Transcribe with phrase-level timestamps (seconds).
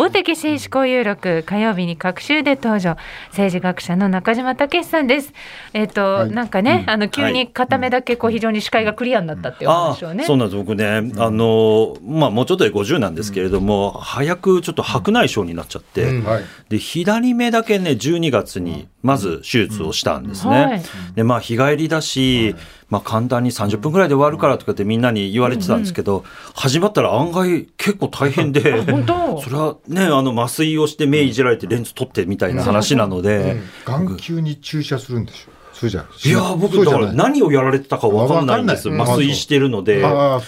[0.00, 2.96] 大竹紳士交友録火曜日に各週で登場。
[3.28, 5.34] 政治学者の中島武さんです。
[5.74, 10.56] えっ、ー、と、はい、なんかね、うん、あの急に片目だけこう非常に視界がクリアになったっていう話をね、そうなんです。
[10.56, 16.24] 僕ねあのまあもうちょっとで50なんですけれども、うん、早くちょっと白内障になっちゃって、うん。
[16.24, 20.82] はい、で左目だけね12月にまず手術をしたんですね、はい、
[21.14, 22.54] でまあ日帰りだし、
[22.90, 26.24] まあ、簡単に30分ぐらいで終わるからとかってみんなに言われてたんですけど、うん。
[26.24, 33.60] うん、始まったら案外結構大変で、それはね、あの麻酔をして目いじられてレンズ取ってみたいな話なので。
[33.84, 35.50] 眼球に注射するんでしょ？
[35.72, 39.96] そうじゃいや僕だから何をやられてたか分かんないんです麻酔してるので。
[39.96, 40.40] でなん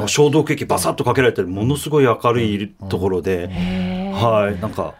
[0.00, 3.48] か消毒液バサッとかけられてものすごい明るいところで、
[4.14, 4.60] はい。
[4.60, 4.94] なんか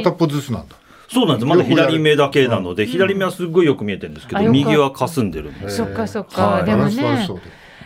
[0.00, 0.76] 片っぽずつなんだ。
[1.10, 1.46] そうなんです。
[1.46, 5.68] まだ左目だけなので、左目はすごいよく見えてるんですけど、右は霞んでるんで。
[5.70, 7.28] そっかそっか、でもね。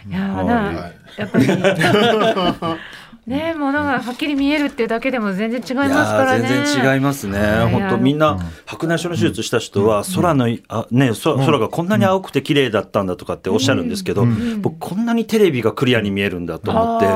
[0.09, 1.47] いやな、やっぱり
[3.27, 6.49] ねものがはっきり見えるっていうだけでも全然違いますからね。
[6.49, 7.39] 全然違いますね。
[7.71, 14.27] 本当みんな白内障の手術した人は空の、あね空空がこんなに青くて綺麗だったんだとかっておっしゃるんですけど、
[14.61, 17.07] 僕こんなにテレビがクリアに見えるんだと思って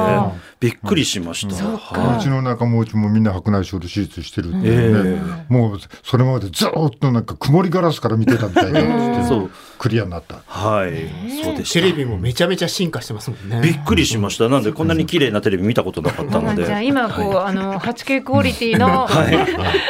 [0.60, 2.16] びっくりしました。
[2.16, 10.42] うちの仲間うちもみんな白内障で手術してるんで、ね、もうそれまでずっとなんか曇りガラスから見てたみたいなそうクリアになった。
[10.46, 10.92] はい、
[11.42, 13.60] そうでテレビもめちゃめちゃ進化してますもんね。
[13.62, 14.48] びっくりしました。
[14.48, 16.64] なんでこんなに綺麗なテレビ見たことなかったので。
[16.64, 19.30] じゃあ今こう、はい、あの 8K クオリティの、は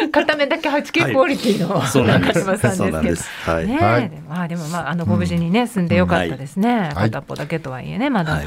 [0.05, 3.63] い、片目だけ 8K クオリティの、はい、中島さんですけど。
[3.63, 6.91] ね、はい、まあでもまああのご無事にね、住んでよかったですね。
[6.95, 8.41] 片っぽだけとはいえねまだ。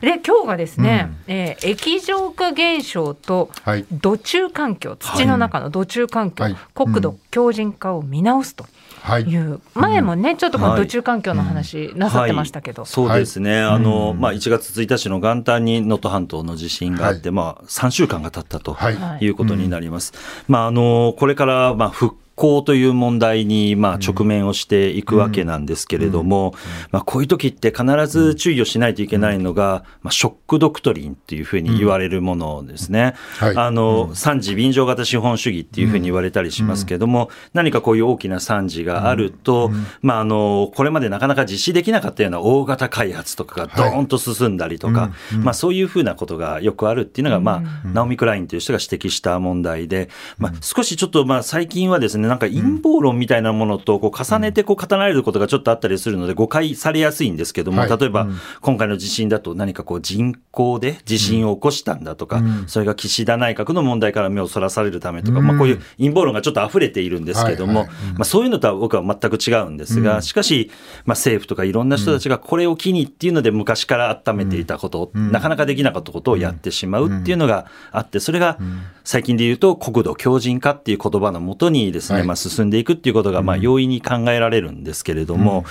[0.00, 3.50] で今日がですね、うん、えー、液状化現象と
[3.90, 8.66] 土中環境、土の中の土中環境、国土強靭化を見直すと。
[9.02, 9.60] はい、いう。
[9.74, 18.76] 前もね、ちょっとこの土中環境の話なさってましたけど、はい、そうですね、あのまあ、1月1日の元旦に能登半島の地震があって、まあ、3週間が経ったと
[19.20, 20.12] いうことになります。
[20.48, 26.54] まあ、あのこれからまあ復興という問題にまあ直面をしていくわけなんですけれども、
[26.90, 33.14] まあ、こういう時って必ず注意をしないといけないのが、まあ、ショックドクトリンっていうふうに言われるものですね。
[33.54, 39.70] あの三次便乗型資本主義っていうふうに言われたりしますけれども、何かこういう大きな惨事があると、
[40.00, 58.28] まあ、あのこれまでなかなか実施できなかったような大型開発とかがどーンと進んだりとか、まあ、そういうふうなことがよくあるっていうのが、まあ、ナオミ・クラインという人が指摘した問題で、まあ、少しちょっとまあ最近はですねなんか陰謀論みたいなものとこう重ねてこう語られることがちょっとあったりするので誤解されやすいんですけども、例えば
[58.60, 70.70] 今回の地震だと何かこう人口で地震を起こしたんだとか、それが岸田内閣の問題から目をそらされるためとか、まあ、こういう陰謀論がちょっと溢れているんですけども、まあ、そういうのとは僕は全く違うんですが、しかし、
[71.06, 78.56] まあ、政府とかいろんな人たちがこれを機にっていうので昔から温めていたこと、なかなかできなかったことをやってしまうっていうのがあってそれが
[79.02, 85.64] 最近で言うと国土強靭化っていう言葉のもとにですね、まあ、進んでいくっていうことがまあ容易に考えられるんですけれども、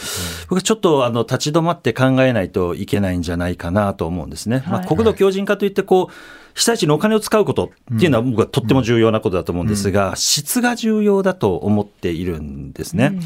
[0.50, 4.64] 僕はちょっとあの立ち止まって考えないといけないんじゃないかなと思うんですね。
[4.68, 6.14] まあ、国土強靭化といってこう
[6.60, 13.18] 被災地にお金を使うことっていうのは僕はとっても重要なことだと思うんですが、質が重要だと思っているんですね。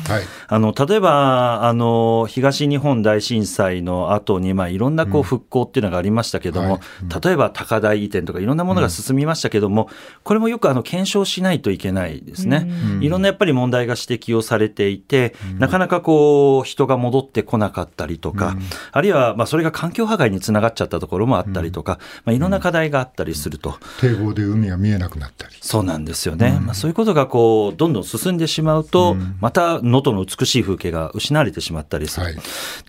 [0.47, 6.79] あの例えばあの東日本大震災の後にまあいろんなこう復興っていうのがありましたけども、
[7.23, 9.89] 例えば高台移転とかいろんなものが進みましたけども、
[10.23, 12.69] これもよくあの検証しないといけないですね。
[13.01, 18.55] いろんなやっぱり問題が指摘をされていて、なかなかこう人が戻ってこなかったりとか、
[18.91, 23.77] あるいはまあそれが環境破壊につながっちゃったところもあったりとか、まあいろんな課題があったりたりすると。
[23.99, 25.55] 堤防で海が見えなくなったり。
[25.61, 26.57] そうなんですよね。
[26.59, 32.25] うん、まあ、そういうことがこう、どんどん進んでしまうと、うん、また能登の美しい風景が失われてしまったりする。
[32.25, 32.37] はい、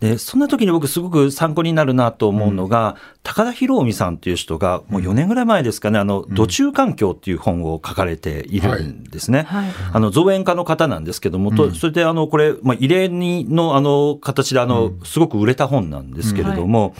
[0.00, 9.44] で、そんな時に僕すごく参考になるなと思うのが、高田博臣さんという人が、もう4年ぐらい前ですかね、あの、土中環境っていう本を書かれているんですね。
[9.48, 16.92] はい、あの、造園家の方なんですけども、とそれであの、これ、まあ、異例にのあの、形であの、すごく売れた本なんですけれども、はい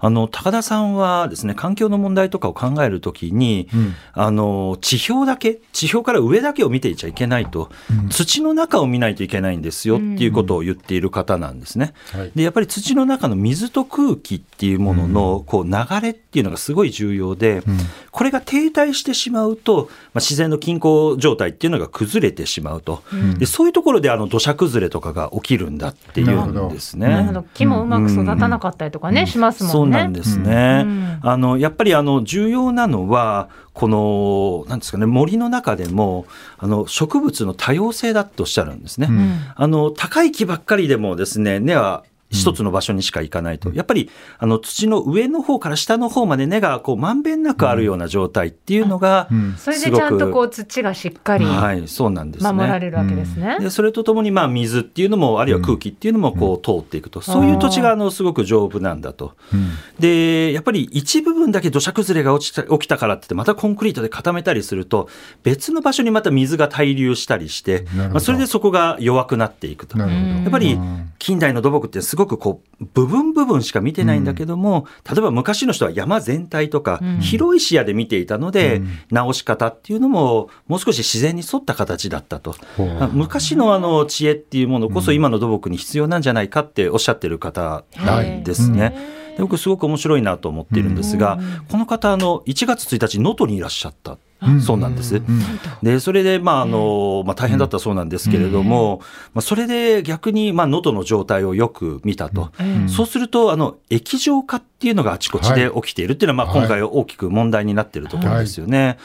[0.00, 11.94] あの高田さんはですね環境の問題とかを考えるときに、うん、あの地表だけ地表から上だけを見ていちゃいけないと、うん、土の中を見ないといけないんですよっていうことを言っている方なんですね。
[12.14, 17.62] うん、でやっぱり土の中の水と空気っていうもののこう流れっていうのがすごい重要で、
[18.10, 23.02] これが停滞してしまうと、まあ、自然の均衡状態っていうのが崩れてしまうと、
[23.38, 27.28] でそういうところであの土砂崩れとかが起きるんだっていうんですね。
[27.54, 29.87] 木もうまく育たなかったりとかね、しますもんね。
[29.92, 30.86] そうなんですね。
[31.22, 36.26] あのやっぱりあの重要なのはこのなんですかね森の中でも
[36.58, 39.08] あの植物の多様性だとおっしゃるんですね。
[39.10, 53.58] うん、あの高い木ばっかりでもですね根は一つの場所にしか行かないと、やっぱりあの土の上の方から下の方まで根がこうまんべんなくあるような状態っていうのが、それでちゃんとこう土がしっかりはいそうなんです、ね、守られるわけですね。
[53.60, 59.34] でそれとともにまあ水っていうのもあるいは空気っていうのもこう通っていくと、そういう土地があのすごく丈夫なんだと。
[59.98, 65.08] でやっぱり一部分だけ土砂崩れが落ちた起きたからってまたコンクリートで固めたりすると
[65.42, 69.98] 別の場所にまた水が滞留したりして、まあ、それでそこが弱くなっていくと。
[69.98, 70.06] や
[70.46, 70.78] っぱり
[71.18, 82.54] 近代の土木ってすごくこう部分部分しか見てないんだけども、うん、例えば昔の人は山全体とか、広い視野で見ていたので、うん、直し方っていうのももう少し自然に沿った形だったと、
[83.12, 88.94] 昔のあの知恵っていうものこそ今の土木に必要なんじゃないかっておっしゃってる方なんですね。
[89.38, 91.38] 僕すごく面白いなと思っているんですが、
[91.70, 94.18] この方あの1月1日能登にいらっしゃった。
[94.64, 95.20] そうなんです。
[95.82, 99.00] で、それで、まあ、あの、まあ、大変だったそうなんですけれども、
[99.34, 102.50] まあ、それで逆に、まあ、能登の状態をよく見たと。
[102.88, 108.98] そうすると、あの、液状化っていうのがあちこちで起きているっていうのは、まあ、今回大きく問題になっているところですよね。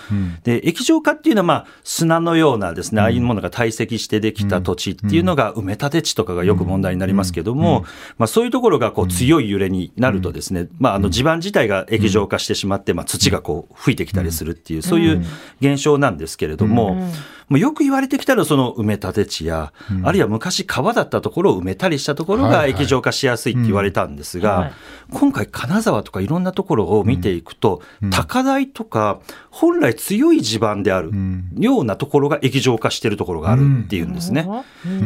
[0.44, 7.86] で、液状化っていうのは、まあ、砂のようなですね、ああいうものが堆積してできた土地っていうのが、埋め立て地とかがよく問題になりますけども、
[8.19, 15.23] まあ、そういうところが、こう、強い揺れになるとですね、まあ、あの、地盤自体が液状化してしまって、まあ、土がこう、吹いてきたりするっていう、そういう
[15.62, 16.96] 現象なんですけれども、
[17.50, 19.74] もうよく言われてきたらその埋め立て地や、
[20.04, 24.72] あるいは昔川だったところを埋めたりしたところが液状化しやすいって言われたんですが、
[25.12, 27.81] 今回金沢とかいろんなところを見ていくと、
[28.12, 31.12] 高台とか本来強い地盤である
[31.58, 34.48] ようなところが液状化しているところがあるっていうんですね。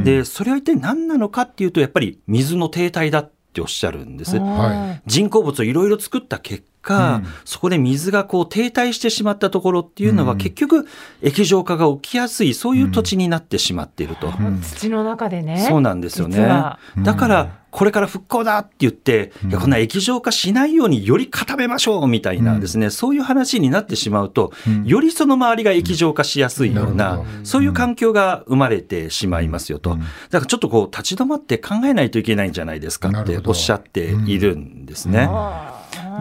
[0.04, 4.40] で、それは一体何なのかっていうと、やっぱり水の停滞だっておっしゃるんです。
[5.06, 10.88] 人工物をいろいろ作った結果、うん、そこで水がこう停滞してしまったところっていうのは、結局
[11.22, 16.38] 液状化が起きやすいそういう土地になってしまっていると、うん、土の中でねそうなんですよね。
[16.38, 24.52] だからこれから復興だって言って、いやこんな液状化しないようにより固めましょうみたいなですね、そういう話になってしまうと、
[24.84, 29.92] よりその周りが液状化しやすいような、そういう環境が生まれてしまいますよと。
[30.32, 35.30] だからちょっとこう立ち止まって考えないといけないんじゃないですかっておっしゃっているんですね。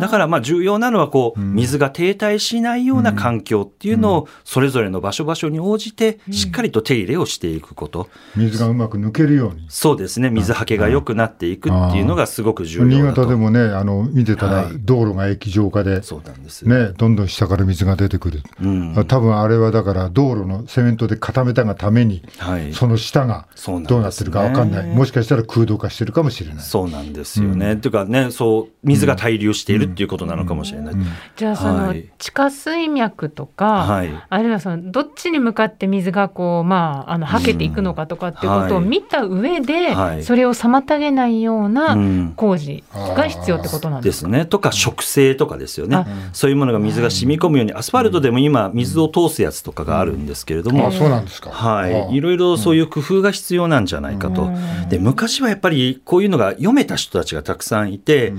[0.00, 8.08] だからまあ重要なのはこう水が停滞しないような環境っていうのをそれぞれの場所場所に応じてしっかりと手入れをしていくこと。
[8.36, 9.66] 水がうまく抜けるように。
[9.68, 10.30] そうですね。
[10.30, 16.62] 水はけが良くなっていくっていうのがすごく重要新潟でもね、あの見てたら道路が液状化で、そうなんです。
[16.68, 18.42] ね、どんどん下から水が出てくる。
[18.60, 23.46] うん、多分あれはだから道路のセメントで固めたがために、はい、その下が
[23.88, 24.86] どうなってるかわかんない。
[24.86, 26.64] もしかしたら空洞化してるかもしれない。
[26.64, 27.74] そうなんですよね。
[27.74, 30.94] っていうかね、そう水が滞留しているっていうことなのかもしれない。
[31.36, 41.96] じゃあその地下水脈とか、はい、あるいはそのどっちに向かって水がこうまああのはけていくのかとかっていうことを見た上で、はい、それを妨げないような
[42.36, 44.46] 工事が必要ってことなんですか、ですね。
[44.46, 46.06] とか植生とかですよね。
[46.32, 51.50] そういうものが水が染み込むようにアスファルトでも今水を通すやつとかがあるんですけれども、そうなんですか。
[51.50, 54.50] はい、いろいろそういう工夫が必要なんじゃないかと。
[54.88, 58.32] で昔はやっぱりこういうのが読めた人たちがたくさんいて。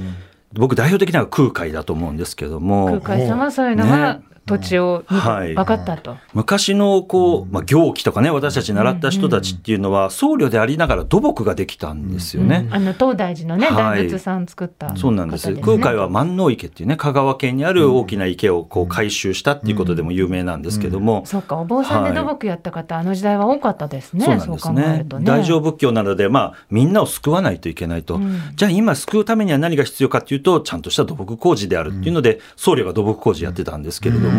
[0.57, 2.99] 僕代表的なのは空海だと思うんですけども。
[3.01, 28.19] 空海さんはそういうのが、ね、土地を分かったと、はい、昔のこう、まあ、行基とかね私たち習った人たちっていうのは、僧侶でありながら土木ができたんですよね、うん、あの東大寺のね、大仏さん作った、そうなんです、空海は万能池っていうね香川県にある大きな池をこう改修したっていうことでも有名なんですけども、そうかお坊さんで土木やった方、はい、あの時代は多かったですねそうなんですね、ね、大乗仏教なのでまあみんなを救わないといけないと、
[28.55, 34.36] じゃあ今救うためには何が必要かっていうとちゃんとした土木工事であるっていうので、僧侶が土木工事やってたんですけれども、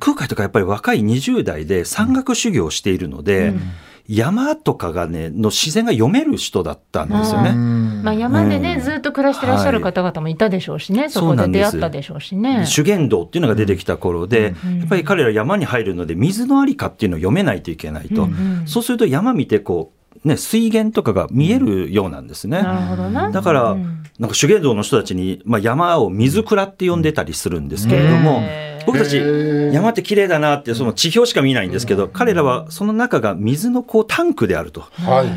[0.00, 3.60] 空海とかやっぱり若い20代で山岳修行をしているので、うん。
[4.08, 7.52] 山とかがねの自然が読める人だったんですよね。
[7.52, 12.64] まあ、山でね、うん、ずっと暮らしてらっしゃる方々もいたでしょうしね、はい、そこで出会ったでしょうしね。
[12.64, 18.30] 修験道っていうのが出てきた頃で、うん、やっぱり彼ら山に入るので水のありかっていうのを読めないといけないと、うん。
[18.30, 22.62] うん、そうすると山見てこうね、水源とかが見えるようなんですね。
[22.62, 23.30] なるほどな。
[23.30, 23.76] だから、
[24.18, 28.42] なんか修験道の人たちに、まあ、山を水蔵って呼んでたりするんですけれども、
[28.88, 29.18] 僕たち
[29.72, 34.84] 山って綺麗だなってその地表しか見ないんですけど、彼らはその中が水のこうタンクであると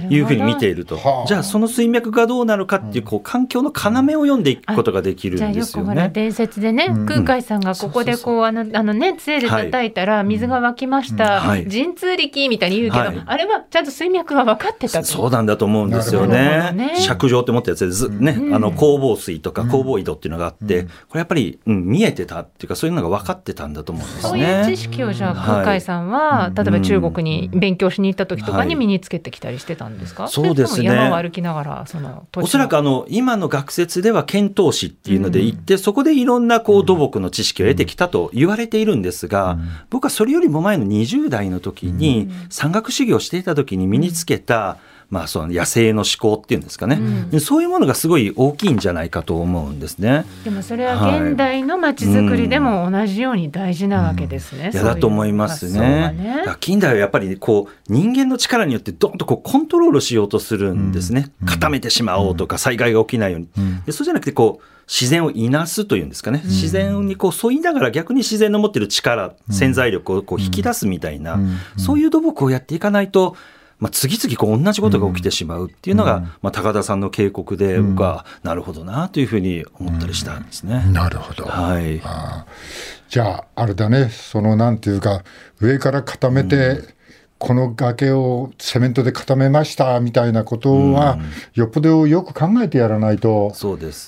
[0.09, 0.21] い。
[0.21, 6.09] うふうに見ていると、じゃあその水脈がどうなるかっていうこう環境の要を読んでいくことができるんですよね。
[6.13, 16.95] 伝説でね、空海さんがここでこうあのあのね杖で叩いたら水が湧きました、神通力みたいに言うけど、あれはちゃんと水脈が分かってたそうなんだと思うんですよね。
[16.97, 24.29] 尺状って思ったやつでず、ね、あの弘法水とか弘法井戸っていうのがあって、これやっぱり、うん、見えてたっていうかそういうのが分かっってたんだと思うんですね。
[24.29, 30.85] そういう知識をじゃあ空海さんは、はい、例えば中国に勉強しに行った時とかに身につけてきたりしてたんですか、はい、そうですね。
[30.85, 46.97] 山を歩きながらそのおそらくあの今の学説では遣唐使っていうので行って、うん、そこでいろんなこう土木の知識を得てきたと言われているんですが、うん、僕はそれよりも前の20代の時に山岳修行していた時に身につけた、うんまあ、その野生の思考っていうんですかね、
[47.33, 50.25] うん、そういうものがすごい大きいんじゃないかと思うんですね。
[50.45, 54.67] でもそれは現代の街づくりでも同じように大事なわけですね。
[54.67, 56.13] うん、いやだと思いますね。
[56.13, 56.45] ね。
[56.61, 61.29] 近代はやっぱりこう人間の力によってどんとこうコントロールしようとするんですね。
[61.41, 63.47] うん、固めてしまおうとか災害が起きないように。
[63.85, 71.39] でそうじゃなくてこう自然をいなすというんですかね、自然にこう沿いながら逆に自然の持ってる力、潜在力をこう引き出すみたいな、
[71.77, 73.37] そういう土木をやっていかないと
[73.81, 80.83] まあ、次々こう同じことが起きてしまうっていうのが、うん、まあ、高田さんの警告で、僕はなるほどなというふうに思ったりしたんですね。
[80.85, 81.99] うん、なるほど、はい、
[83.09, 84.09] じゃああれだね。
[84.09, 85.23] そのなんていうか
[85.59, 86.93] 上から固めて、
[87.41, 91.17] この崖をセメントで固めましたみたいなことは、
[91.55, 93.51] よっぽどよく考えてやらないと、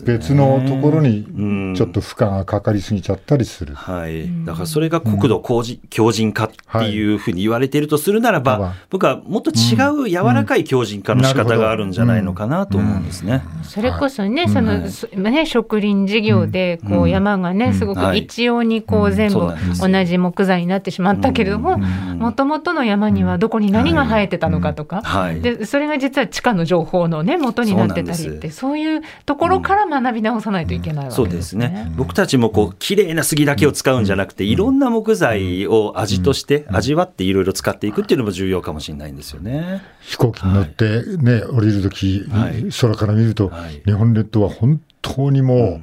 [0.05, 3.73] 別のところにちょっと負荷がかかりすぎちゃったりする。
[3.73, 5.41] はい、だからそれが国土
[5.89, 6.49] 強靭化っ
[6.79, 13.41] ていうふうに言われているとするならば、はい、僕はもっと違う柔らかい強靭化の仕方があるんじゃないのかなと思うんですね。
[13.63, 25.41] それこそね、その、ね、植林事業でこう山がね、すごく一様にこう全部同じ木材になってしまったけれども、もともとの山にはどこに何が生えてたのかとか、はい。
[25.41, 31.65] でそれが実は地下の情報のね元になってたりってそういうところから学び直さないといけないわけですね。
[31.65, 31.93] うん、そうですね。
[31.95, 39.81] 僕たちもこう綺麗な杉だけを使うんじゃなくて、いろんな木材を味として味わっていろいろ使っていくっていうのも重要かもしれないんですよね。
[40.01, 42.25] 飛行機に乗ってね、降りる時、
[42.81, 43.51] 空から見ると、
[43.85, 45.81] 日本列島は本当にもう、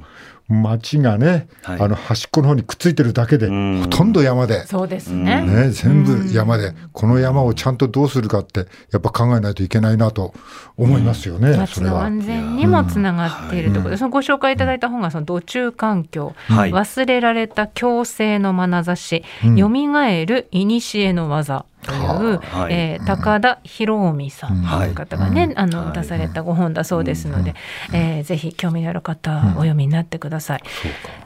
[0.51, 5.41] 町がね、はい、あの端っこの方にくっついてるだけで、ほとんど山で、そうですね。
[5.41, 10.33] ね全部山で、この山をちゃんとどうするかって、やっぱ考えないといけないなと
[10.77, 13.91] 思いますよね、町の安全にもつながっているところ。
[13.91, 19.23] で、そのご紹介いただいた本が、その土中環境、忘れられた共生の眼差し、
[19.55, 21.65] よみがえる古の技。
[21.83, 27.55] という、はい、えー、高田博臣さんという方がね、あの出されたご本だそうですので、
[27.93, 30.63] えー、ぜひ興味のある方お読みになってください。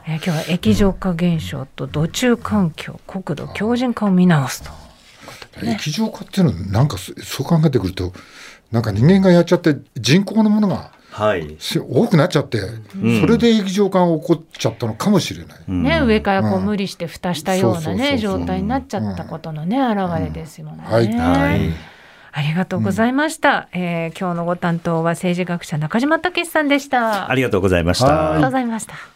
[0.06, 4.70] えー、今日は液状化現象と土中環境国土強靭化を見直すと。
[5.62, 8.12] ね、液状化っていうのはなんかそう考えてくると
[8.70, 11.56] なんか人間がやっちゃって人工のものがはい、
[11.88, 15.58] 多くなっちゃって、うん、それで液状化が起こっちゃったのかもしれない。
[15.66, 20.84] ね、上からこう無理して蓋したようなね、状態になっちゃったことのね、表れですよね。
[20.84, 21.70] はい、はい。
[22.32, 27.30] ありがとうございました、うん、えー、今日のご担当は政治学者中島武さんでした。
[27.30, 28.06] ありがとうございました。
[28.06, 29.15] ありがとうございました